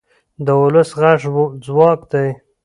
[0.45, 1.19] د ولس غږ
[1.65, 2.27] ځواک دی